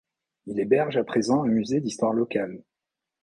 Il 0.47 0.59
héberge 0.59 0.97
à 0.97 1.03
présent 1.03 1.43
un 1.43 1.47
musée 1.47 1.79
d'histoire 1.79 2.11
locale. 2.11 2.63